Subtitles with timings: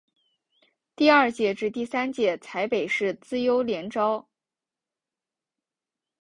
[0.95, 4.27] 第二届至第三届采北市资优联招。